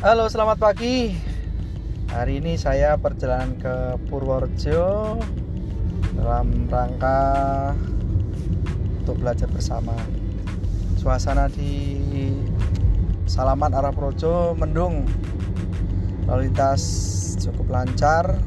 [0.00, 1.12] Halo, selamat pagi.
[2.08, 5.20] Hari ini saya perjalanan ke Purworejo
[6.16, 7.20] dalam rangka
[8.96, 9.92] untuk belajar bersama.
[10.96, 12.32] Suasana di
[13.28, 15.04] Salaman arah Projo mendung.
[16.24, 16.80] Lalu lintas
[17.44, 18.40] cukup lancar.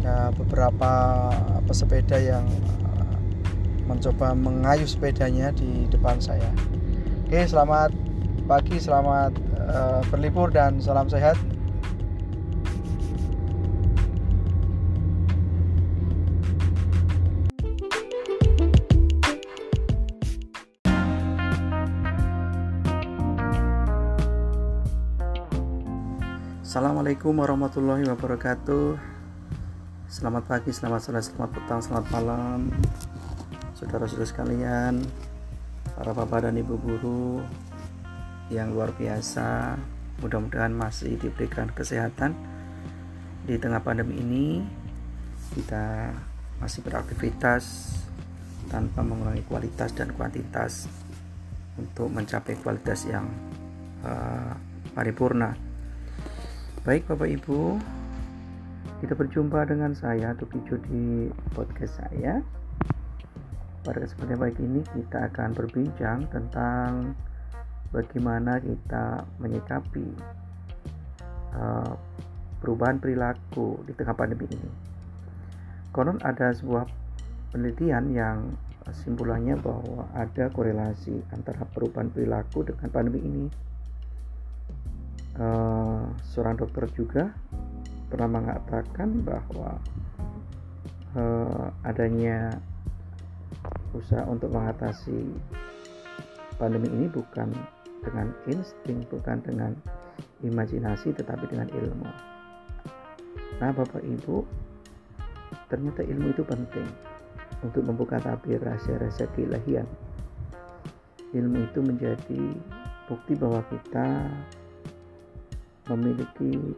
[0.00, 1.28] Ya, beberapa
[1.68, 2.48] pesepeda yang
[3.84, 6.48] mencoba mengayuh sepedanya di depan saya.
[7.28, 7.92] Oke, selamat
[8.48, 11.38] pagi, selamat uh, berlibur dan salam sehat.
[26.72, 28.96] Assalamualaikum warahmatullahi wabarakatuh
[30.08, 32.72] Selamat pagi, selamat sore, selamat petang, selamat malam
[33.76, 35.04] Saudara-saudara sekalian
[35.92, 37.44] Para bapak dan ibu guru
[38.52, 39.80] Yang luar biasa.
[40.20, 42.36] Mudah-mudahan masih diberikan kesehatan.
[43.42, 44.62] Di tengah pandemi ini
[45.50, 46.14] Kita
[46.62, 47.90] masih beraktivitas
[48.70, 50.86] Tanpa mengurangi kualitas dan kuantitas
[51.74, 53.26] Untuk mencapai kualitas yang
[54.06, 54.54] uh,
[54.92, 55.56] paripurna.
[56.82, 57.78] Baik Bapak Ibu,
[59.00, 62.42] kita berjumpa dengan saya Tukijo di podcast saya.
[63.82, 67.14] Pada kesempatan baik ini kita akan berbincang tentang
[67.92, 70.08] bagaimana kita menyikapi
[71.54, 71.92] uh,
[72.58, 74.70] perubahan perilaku di tengah pandemi ini.
[75.92, 76.88] Konon ada sebuah
[77.52, 78.38] penelitian yang
[78.90, 83.46] simpulannya bahwa ada korelasi antara perubahan perilaku dengan pandemi ini
[85.38, 87.30] uh, seorang dokter juga
[88.10, 89.78] pernah mengatakan bahwa
[91.14, 92.58] uh, adanya
[93.94, 95.32] usaha untuk mengatasi
[96.56, 97.52] pandemi ini bukan
[98.02, 99.72] dengan insting, bukan dengan
[100.42, 102.10] imajinasi, tetapi dengan ilmu.
[103.62, 104.42] Nah, Bapak Ibu,
[105.70, 106.88] ternyata ilmu itu penting
[107.62, 109.86] untuk membuka tabir rahasia-rahasia keilahian.
[111.32, 112.42] Ilmu itu menjadi
[113.06, 114.28] bukti bahwa kita
[115.88, 116.76] memiliki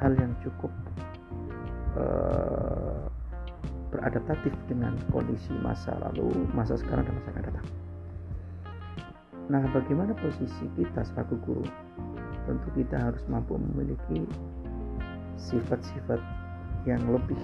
[0.00, 0.72] hal yang cukup
[1.98, 3.06] uh,
[3.94, 7.66] beradaptatif dengan kondisi masa lalu, masa sekarang dan masa akan datang.
[9.44, 11.68] Nah, bagaimana posisi kita sebagai guru?
[12.48, 14.24] Tentu kita harus mampu memiliki
[15.36, 16.16] sifat-sifat
[16.88, 17.36] yang lebih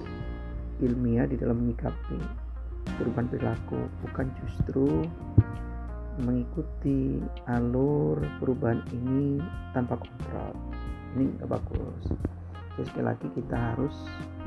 [0.81, 2.17] ilmiah di dalam menyikapi
[2.97, 5.05] perubahan perilaku, bukan justru
[6.25, 9.37] mengikuti alur perubahan ini
[9.77, 10.57] tanpa kontrol.
[11.17, 12.05] Ini nggak bagus.
[12.77, 13.97] Terus sekali lagi kita harus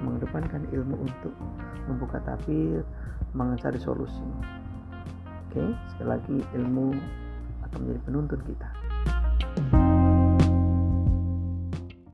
[0.02, 1.34] mengedepankan ilmu untuk
[1.86, 2.82] membuka tabir
[3.38, 4.26] mencari solusi.
[5.50, 6.98] Oke sekali lagi ilmu
[7.80, 8.68] menjadi penuntun kita